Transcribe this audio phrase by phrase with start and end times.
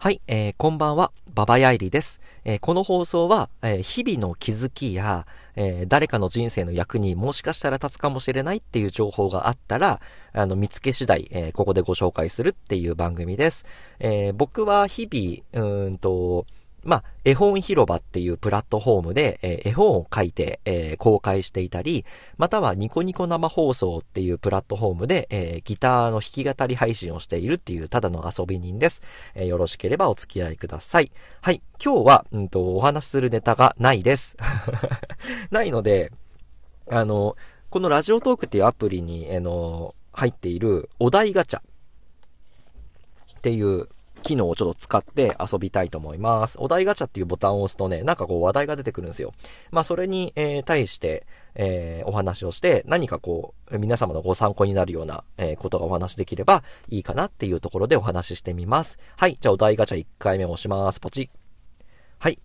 [0.00, 2.20] はい、えー、こんばんは、ババヤイリです。
[2.44, 10.00] えー、この放送は、えー、日々の気づきや、え誰かの人生の役にもしかしたら立つかもしれないっていう情報があったら、
[10.32, 13.66] あの、見つけ次第、えここでご紹介するっていう番組です。
[13.98, 16.46] え僕は日々、うんと、
[16.84, 22.04] まあ、絵本広場っていうプラットフォームで、えー、絵本を書いて、えー、公開していたり、
[22.36, 29.02] またはニコニコ生放送っていうプラットフォームで、えー、ギターの弾き語り配信をしているっていうただの遊び人です。
[29.34, 31.10] えよろしければお付き合いください。
[31.40, 31.62] はい。
[31.82, 34.36] 今日は、うんと、お話しするネタがないです。
[35.50, 36.12] ないので、
[36.90, 37.36] あの、
[37.70, 43.88] このラジオトークっていうアプリに、あの、入っているお題ガチャっていう
[44.22, 46.56] 機能をちょっと使って遊びたいと思います。
[46.60, 49.32] お題ガチャっていうボタンを押すとね、なんかこう話題が出てくるんですよ。
[49.70, 58.98] まあそれに、えー、対して、えー、お話をして、何かこう、皆様のご参考になるような、えー、ことがお話できればいいかなっていうところでお話ししてみます。
[59.16, 59.38] はい。
[59.40, 61.00] じゃあお題ガチャ1回目押します。
[61.00, 61.30] ポチ。
[62.18, 62.38] はい。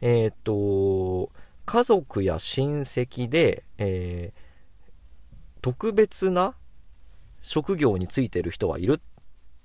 [0.00, 1.30] えー、っと、
[1.66, 4.32] 家族や親戚で、え、
[5.62, 6.54] 特別な
[7.42, 9.00] 職業についてる人はいるっ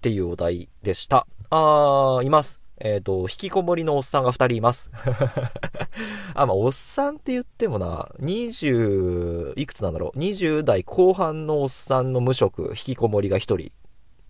[0.01, 1.25] ていうお題でした。
[1.57, 2.59] あー、います。
[2.79, 4.91] えっ、ー、と、引きこもりのおっさんが2人います。
[6.35, 10.19] あ、まあ、おっさんって言ってもな、20、いくつなんだろう。
[10.19, 13.71] 20代後半のおっさんの無職、引きこもりが1人。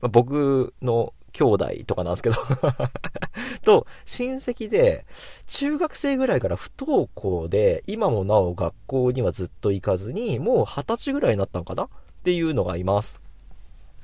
[0.02, 2.36] まあ、僕の兄弟とかなんですけど
[3.66, 5.08] と、親戚で、
[5.48, 11.86] 中学生ぐらいから不登校で、今もなお学校にはずっと行かずに、もう二十歳ぐらいになったのかな？
[11.86, 11.88] っ
[12.24, 13.25] ていうのがいます。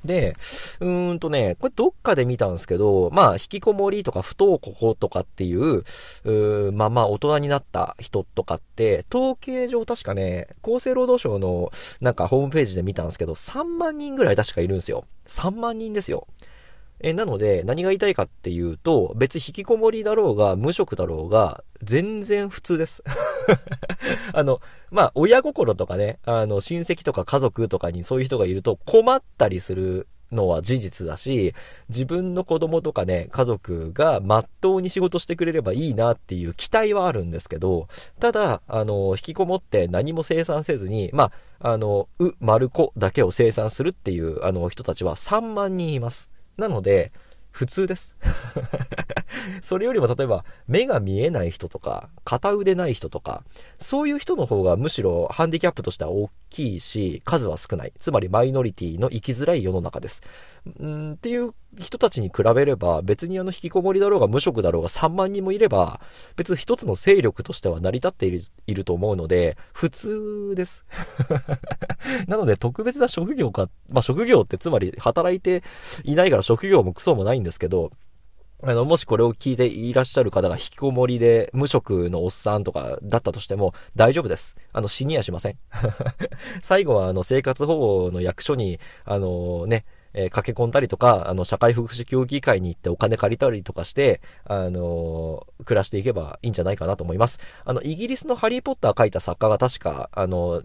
[0.04, 0.36] で、
[0.80, 5.84] うーんとね、これどっかで見たんですけど、まあ、引きこもりとか不登校とかっていう、
[6.24, 15.04] うまあまあ大人になった人とかって、統計上確かね、厚生労働省のなんかホームページで見たんですけど、3万人ぐらい確かいるんですよ。
[15.26, 16.26] 3万人ですよ。
[17.02, 23.02] え、なので、何が言いたいかっていうと、別引きこもりだろうが、無職だろうが、全然普通です。
[24.32, 31.54] あの、まあ、親心とかね、あの、親戚とか家族とかにそういう人がいると困ったりするのは事実だし、
[31.88, 37.88] 自分の子供とかね、家族が真っ当に仕事してくれればいいなっていう期待はあるんですけど、
[38.20, 46.31] ただ、あの、引きこもって何も生産せずに、まあ、あの、う、丸子だけを生産するっていう、あの、人たちは3万人います。
[46.56, 47.12] なので、
[47.50, 48.16] 普通です。
[49.62, 53.44] それよりも例えば目が見えない人とか、片腕ない人とか、
[53.78, 57.92] そういう人の方がむしろハンディキャップとしては大きいし、数は少ない。
[57.98, 60.20] つまりマイノリティの生きづらい世の中です。
[60.82, 66.00] んっていう人たちに比べれば、別にあの引きこもりだろうが無職だろうが3万人もいれば、
[66.36, 70.84] 別に一つの勢力としては成り立っているいると思うので、普通です。
[72.28, 75.62] なので特別な職業か、まあ職業ってつまり働いて
[76.04, 77.90] いないから職業もクソもないんですけど、
[78.64, 84.56] あの、もしこれを聞いていらっしゃる方が引きこもりで無職のおっさんとかだったとしても大丈夫です。
[84.72, 85.58] あの、死にはしません。
[86.62, 89.84] 最後はあの、生活保護の役所に、あのね、
[90.14, 97.40] えー、駆け込んだりとか、あの、社会福祉協議会に行ってお金借りたりとかして、あのー、暮らしていけばいいんじゃないかなと思います。
[97.64, 100.62] あの、イギリスのハリーポッター書いた作家が確か、あの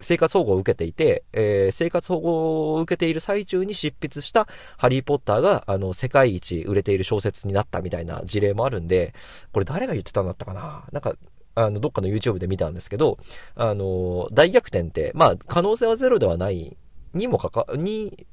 [0.00, 9.14] 生活保護を受けていて、えー、生活保護を受けている最中に執筆したハリーポッターが、あの、世界一売れている小説になったみたいな事例もあるんで、
[9.52, 10.84] これ誰が言ってたんだったかな？
[10.92, 11.14] なんか、
[11.54, 13.18] あの、どっかの YouTube で見たんですけど、
[13.56, 16.76] あの、大逆転って、まあ、可能性はゼロではない
[17.14, 18.26] にもかか、に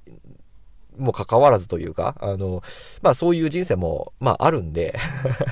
[0.98, 2.64] もかかわらずというか、あの、
[3.02, 4.98] まあそういう人生も、まああるんで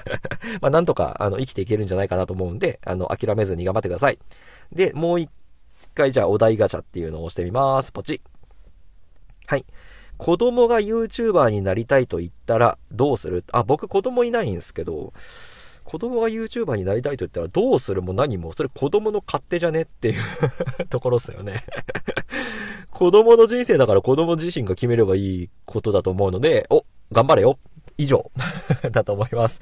[0.61, 4.19] まあなんとか、あの、生きていけるんじゃないかなと思うんで、あの、諦めずに頑張ってください。
[4.71, 5.29] で、もう一
[5.93, 7.91] 回じゃあお題ガチャっていうのを押してみます。
[7.91, 8.21] ポチ。
[9.47, 9.65] はい。
[10.17, 13.43] 子供が YouTuber になりたいと言ったらどうする？
[13.51, 15.11] あ、僕子供いないんですけど、
[15.83, 18.01] 子供が YouTuber になりたいと言ったらどうする？
[18.01, 19.81] も何も、それ子供の勝手じゃね？
[19.81, 20.23] っていう
[20.89, 21.65] ところっすよね。
[22.91, 27.57] 子供の人生だから子供自身が決めればいいことだと思うので、お、頑張れよ。
[27.97, 28.31] 以上。
[28.91, 29.59] だと思います。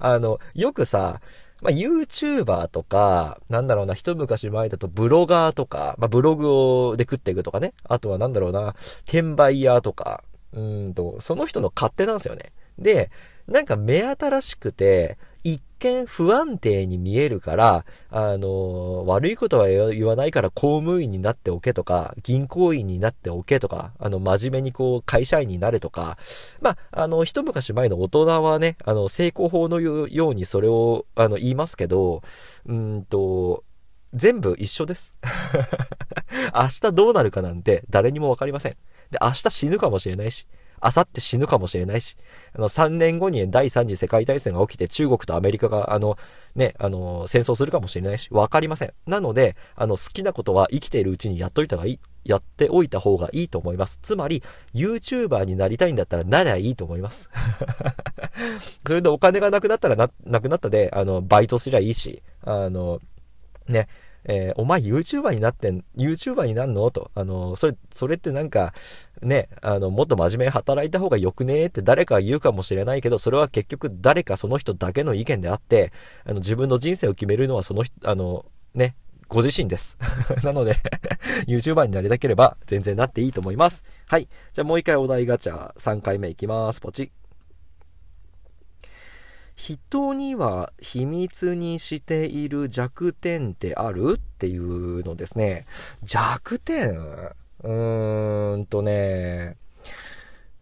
[0.00, 1.20] あの、よくさ、
[1.62, 7.72] まあ、YouTuber とか、なんだろうな、一昔前だとブロガーとか、まあ、ブログをで食っていくとかね。
[7.84, 8.74] あとはなんだろうな、
[9.04, 12.52] 転売屋とか、うんと、その人の勝手なんですよね。
[12.78, 13.10] で、
[13.46, 26.16] なんか目新しくて、一見不安定に見えるから、あの、悪いことは言わないから公務員になっておけとか、銀行員になっておけとか、あの、真面目にこう、会社員になれとか、
[26.62, 32.22] まあ、あの、一昔前の大人はね、あの、成功法のようにそれを、あの、言いますけど、
[32.66, 33.64] うんと、
[34.14, 35.14] 全部一緒です。
[36.54, 38.72] 明日どうなるかなんて誰にもわかりません。
[39.10, 40.46] で、明日死ぬかもしれないし、
[40.84, 42.14] あさって死ぬかもしれないし、
[42.52, 46.18] あの、3年後に第3次世界大戦が起きて中国とアメリカが、あの、
[46.54, 48.92] ね、あの、戦争するかもしれないし、わかりません。
[49.06, 52.00] なので、あの、好きなことは生きているうちにやっといた方がいい。
[52.24, 53.98] やっておいた方がいいと思います。
[54.02, 54.42] つまり、
[54.74, 57.30] YouTuber になりたいんだったらなりゃいいと思います。
[58.86, 63.00] それでお金がなくなったらな、なくなったで、あの、バイトすりゃいいし、あの、
[63.68, 63.88] ね、
[64.24, 66.90] えー、お前 YouTuber になってん、YouTuber になんの？
[66.90, 67.10] と。
[67.14, 68.72] あの、それ、それってなんか、
[69.22, 75.92] ね、あの、もっと真面目に働いた方がよくねって誰かが言うかもしれないけど、それは結局誰かその人だけの意見であって、
[76.24, 78.96] あの、自分の人生を決めるのはその人、あの、ね、
[79.28, 79.98] ご自身です。
[80.44, 80.76] なので
[81.48, 83.84] YouTuber になりたければ全然なっていいと思います。
[84.06, 84.28] はい。
[84.52, 86.80] じゃあもう一回お題ガチャ3回目いきます。
[86.80, 87.23] ポチッ。
[89.64, 94.16] 人には秘密にしている弱点ってある？
[94.18, 95.64] っていうのですね。
[96.02, 96.98] 弱点？
[96.98, 99.56] うーんとね、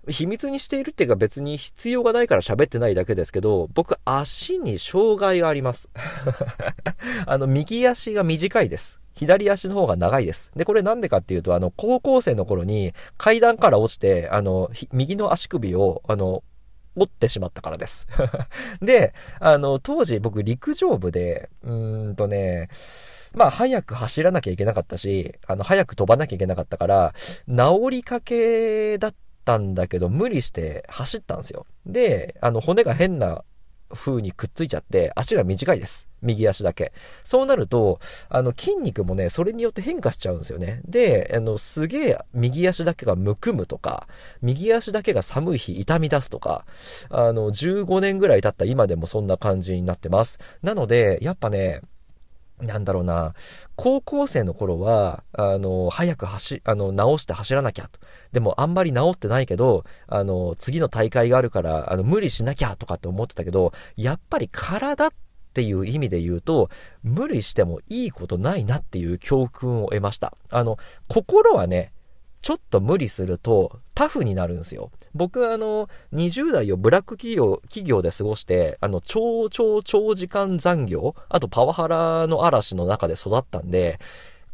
[0.06, 5.88] 秘密にしているっていうか別に必要がないから喋ってないだけですけど、僕足に障害があります。
[7.26, 9.00] あの、右足が短いです。
[9.14, 10.52] 左足の方が長いです。
[10.54, 16.44] で、これなんでかっていうと、あの、高校生の頃に階段から落ちて、あの、右の足首を、あの、
[16.96, 18.06] 折ってしまったからです。
[18.82, 22.68] で、あの、当時僕陸上部で、うーんとね、
[23.34, 27.14] まあ、早く走らなきゃいけなかったし、あの、早く飛ばなきゃいけなかったから、
[27.48, 31.66] 治りかけだったんだけど、無理して走ったんですよ。
[31.86, 33.42] で、あの、骨が変な
[33.94, 36.08] 風にくっついちゃって、足が短いです。
[36.22, 36.92] 右足だけ。
[37.24, 40.80] そうなると、あの、筋肉もね、それによって変化しちゃうんですよね。
[40.86, 44.06] で、あの、すげえ右足だけがむくむとか、
[44.40, 46.64] 右足だけが寒い日痛み出すとか、
[47.10, 50.38] あの、15年ぐらい経った今でもそんな感じになってます。
[50.62, 51.82] なので、やっぱね、
[52.62, 53.34] なんだろうな、
[53.76, 58.00] 高校生の頃は、あの、早く走、あの、直して走らなきゃと。
[58.32, 65.10] でも、あんまり治ってないけど、あの、次の大会があるから、あの、無理しなきゃとかって思ってたけど、やっぱり体っ
[65.54, 66.70] ていう意味で言うと、
[67.02, 70.36] 無理してもいいことないなっていう教訓を得ました。
[70.48, 71.92] あの、心はね、
[72.42, 74.90] ちょっと無理するとタフになるんですよ。
[75.14, 84.00] 僕はあの、20代をブラック企業、企業で過ごして、あの、超超長時間残業、あとパワハラの嵐の中で育ったんで、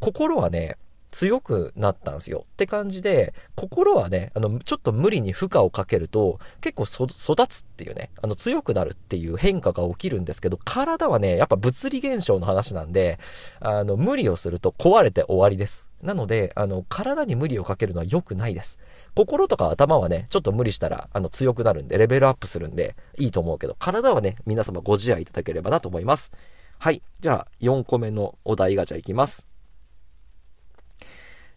[0.00, 0.76] 心はね、
[1.10, 2.44] 強くなったんですよ。
[2.52, 13.19] って感じで、心はね、あの、ちょっと無理に負荷をかけると、結構育つっていうね、あの、強くなるっていう変化が起きるんですけど、体はね、やっぱ物理現象の話なんで、
[13.60, 15.88] あの、無理をすると壊れて終わりです。
[16.02, 18.78] なので、あの、体に無理をかけるのは良くないです。
[19.14, 26.31] 心とか頭はね、ちょっと無理したら、あの、強くなるんで、レベルアップするんで、いいと思うけど、体はね、皆様ご自愛いただければなと思います。
[26.78, 27.02] はい。
[27.19, 29.47] じゃあ、4個目のお題ガチャいきます。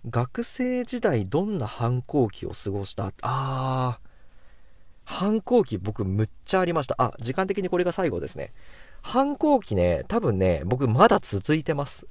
[0.10, 3.14] 学生時代どんな反抗期を過ごした？
[3.22, 4.10] あー、
[5.06, 6.96] 反抗期僕むっちゃありました。
[6.98, 8.52] あ、時間的にこれが最後ですね。
[9.04, 12.06] 反抗期ね、多分ね、僕まだ続いてます。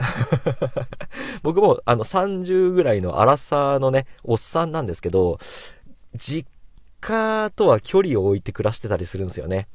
[1.43, 5.39] 僕もあの30ぐらいの荒さのね、おっさんなんですけど、
[6.15, 6.49] 実
[7.01, 9.69] 家とは距離を置いて暮らしてたりするんですよね。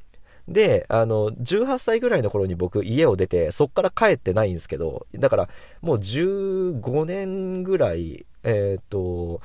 [0.48, 5.48] で、あの、18歳ぐらいの頃に僕家を出て、そっから帰ってないんですけど、だから
[5.82, 9.40] もう15年ぐらい、えっ、ー、と、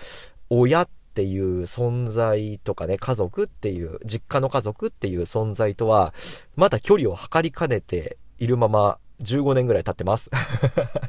[0.50, 6.14] 親っていう存在とかね、家族っていう、実家の家族っていう存在とは、
[6.56, 10.30] まだ距離を測りかねているまま、15年ぐらい経ってます。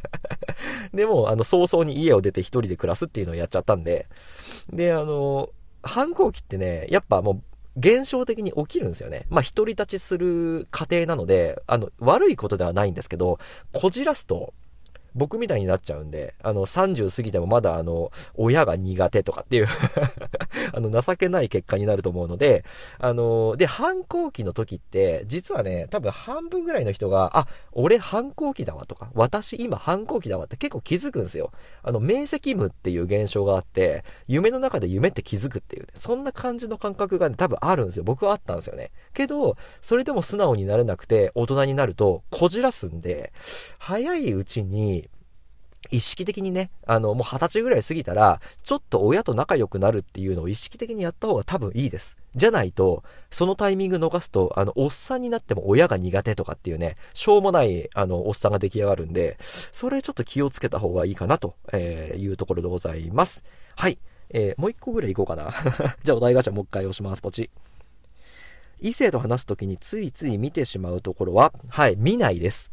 [0.93, 4.07] でも、あの、早々に家を出て一人で暮らすっていうのをやっちゃったんで、
[4.73, 5.51] で、あの、
[5.83, 7.43] 反抗期ってね、やっぱもう
[7.77, 9.27] 現象的に起きるんですよね。
[9.31, 13.39] まあ、独り立ちする過程なので、あの、悪いことではないんですけど、
[13.73, 14.53] こじらすと、
[15.15, 19.69] 僕みたいになっちゃうんで、あの、30過ぎてもまだあの、親が苦手とかっていう
[20.73, 22.65] あの、情けない結果になると思うので、
[22.99, 31.53] あの、で、反抗期の時って、実はね、多分半分ぐらいの人が、あ、俺反抗期だわとか、私今反抗期だわって結構気づくんですよ。
[31.83, 38.05] あの、明晰夢っていう現象があって、夢の中で夢って気づくっていう、ね、そんな感じの感覚がね、多分あるんですよ。
[38.05, 38.91] 僕はあったんですよね。
[39.13, 43.33] けど、それでも素直になれなくて、大人になると、こじらすんで、
[43.79, 45.02] 早いうちに、
[45.93, 52.17] 意識的にね、あの、もう二十歳ぐらい過ぎたら、ちょっと親と仲良くなるっていうのを意識的にやった方が多分いいです。
[52.35, 63.45] じゃないと、そのタイミング逃すと、あの、おっさんになっても親が苦手とかっていうね、しょうもない、あの、おっさんが出来上がるんで、それちょっと気をつけた方がいいかなというところでございます。
[63.77, 63.99] はい。
[64.31, 65.53] えー、もう一個ぐらい行こうかな。
[66.03, 67.21] じゃあお題ガチャもう一回押します。
[67.21, 67.51] ポチ。
[68.81, 72.73] 異性と話すときについつい見てしまうところは、はい、見ないです。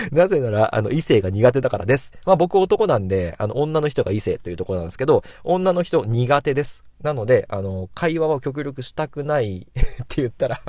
[0.12, 2.12] なぜなら、あの、異性が苦手だからです。
[2.24, 6.84] まあ僕男なんで、あの、女の人が異性というところなんですけど、女の人苦手です。
[7.02, 10.60] なので、あの、会話を極力したくない って言ったら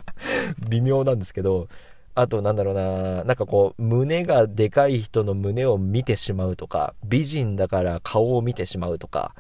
[0.70, 1.68] 微妙なんですけど、
[2.14, 9.34] あとなんだろうな、なんかこう、胸がでかい人の胸を見てしまうとか、美人だから顔を見てしまうとか、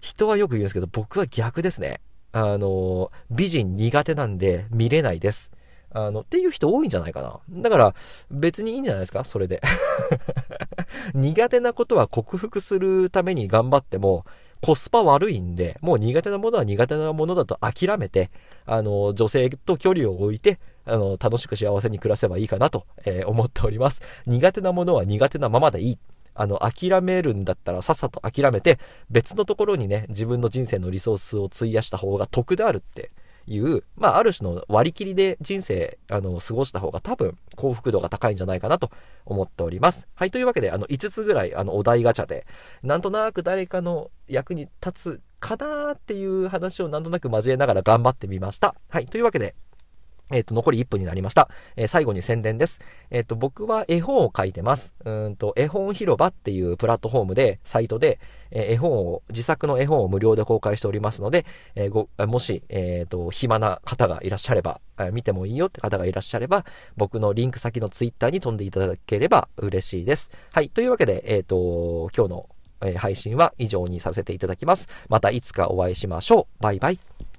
[0.00, 2.00] 人はよく言うんですけど、僕は逆ですね。
[2.32, 5.50] あの、美人苦手なんで見れないです。
[5.92, 7.40] あの、っていう人多いんじゃないかな。
[7.62, 7.94] だから、
[8.30, 9.24] 別にいいんじゃないですか？
[9.24, 9.60] それで。
[11.14, 14.24] 苦手なことは克服するために頑張っても、
[14.60, 18.30] コスパ悪いんで、もう苦手なものは苦手なものだと諦めて、
[18.66, 24.02] あの、女性と距離を置いて、あの、楽しく幸せに暮らせばいいかなと、えー、思っております。
[24.26, 25.98] 苦手なものは苦手なままでいい。
[26.34, 28.78] あの、諦めるんだったらさっさと諦めて、
[29.10, 33.10] 別のところにね、自分の人生のリソースを費やした方が得であるって
[33.46, 38.90] いう、まあ、ある種の割り切りで人生、あの、過ごした方が多分幸福度が高いんじゃないかなと
[39.26, 40.08] 思っております。
[40.14, 42.46] はい、というわけで、あの、5つぐらい、あの、お題ガチャで、
[42.82, 48.74] なんとなく誰かの役に立つかなーっていう話をなんとなく交えながら頑張ってみました。
[48.88, 49.54] はい、というわけで、
[50.30, 51.48] えっ、ー、と、残り1分になりました。
[51.76, 52.80] えー、最後に宣伝です。
[53.10, 54.94] えっ、ー、と、僕は絵本を書いてます。
[55.04, 58.20] うんと、絵本広場っていうプラットフォームで、サイトで、
[58.52, 66.64] え絵本を、自作の絵本を無料で公開しておりますので、えご、もし、えっ、と、暇な方がいらっしゃれば、え見てもいいよって方がいらっしゃれば、
[66.96, 70.30] 僕のリンク先のツイッターに飛んでいただければ嬉しいです。
[70.52, 70.68] はい。
[70.68, 72.48] というわけで、えっ、と、今日の、
[72.82, 74.88] え配信は以上にさせていただきます。
[75.08, 76.62] またいつかお会いしましょう。
[76.62, 77.29] バイバイ。